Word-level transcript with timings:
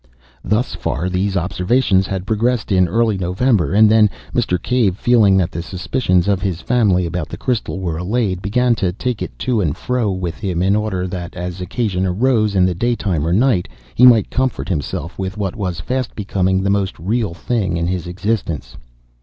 Thus 0.43 0.73
far 0.73 1.09
these 1.09 1.37
observations 1.37 2.07
had 2.07 2.25
progressed 2.25 2.71
in 2.71 2.87
early 2.87 3.19
November, 3.19 3.71
and 3.71 3.87
then 3.87 4.09
Mr. 4.33 4.59
Cave, 4.59 4.97
feeling 4.97 5.37
that 5.37 5.51
the 5.51 5.61
suspicions 5.61 6.27
of 6.27 6.41
his 6.41 6.59
family 6.59 7.05
about 7.05 7.29
the 7.29 7.37
crystal 7.37 7.79
were 7.79 7.99
allayed, 7.99 8.41
began 8.41 8.73
to 8.81 8.93
take 8.93 9.21
it 9.21 9.37
to 9.37 9.61
and 9.61 9.77
fro 9.77 10.09
with 10.09 10.39
him 10.39 10.63
in 10.63 10.75
order 10.75 11.05
that, 11.07 11.35
as 11.35 11.61
occasion 11.61 12.07
arose 12.07 12.55
in 12.55 12.65
the 12.65 12.73
daytime 12.73 13.27
or 13.27 13.31
night, 13.31 13.67
he 13.93 14.07
might 14.07 14.31
comfort 14.31 14.69
himself 14.69 15.19
with 15.19 15.37
what 15.37 15.55
was 15.55 15.79
fast 15.79 16.15
becoming 16.15 16.63
the 16.63 16.71
most 16.71 16.97
real 16.97 17.35
thing 17.35 17.77
in 17.77 17.85
his 17.85 18.07
existence. 18.07 18.75